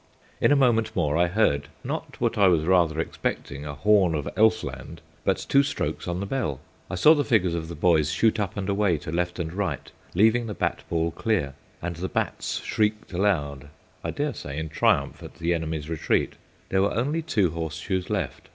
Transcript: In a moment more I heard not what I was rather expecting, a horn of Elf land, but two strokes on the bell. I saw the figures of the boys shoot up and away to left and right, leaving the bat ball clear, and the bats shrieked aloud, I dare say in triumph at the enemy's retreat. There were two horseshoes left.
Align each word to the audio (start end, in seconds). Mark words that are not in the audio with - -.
In 0.39 0.51
a 0.51 0.55
moment 0.55 0.95
more 0.95 1.15
I 1.15 1.27
heard 1.27 1.67
not 1.83 2.19
what 2.19 2.35
I 2.35 2.47
was 2.47 2.63
rather 2.65 2.99
expecting, 2.99 3.67
a 3.67 3.75
horn 3.75 4.15
of 4.15 4.27
Elf 4.35 4.63
land, 4.63 4.99
but 5.23 5.45
two 5.47 5.61
strokes 5.61 6.07
on 6.07 6.19
the 6.19 6.25
bell. 6.25 6.59
I 6.89 6.95
saw 6.95 7.13
the 7.13 7.23
figures 7.23 7.53
of 7.53 7.67
the 7.67 7.75
boys 7.75 8.09
shoot 8.11 8.39
up 8.39 8.57
and 8.57 8.67
away 8.67 8.97
to 8.97 9.11
left 9.11 9.37
and 9.37 9.53
right, 9.53 9.91
leaving 10.15 10.47
the 10.47 10.55
bat 10.55 10.79
ball 10.89 11.11
clear, 11.11 11.53
and 11.83 11.97
the 11.97 12.09
bats 12.09 12.63
shrieked 12.63 13.13
aloud, 13.13 13.69
I 14.03 14.09
dare 14.09 14.33
say 14.33 14.57
in 14.57 14.69
triumph 14.69 15.21
at 15.21 15.35
the 15.35 15.53
enemy's 15.53 15.87
retreat. 15.87 16.33
There 16.69 16.81
were 16.81 17.21
two 17.21 17.51
horseshoes 17.51 18.09
left. 18.09 18.47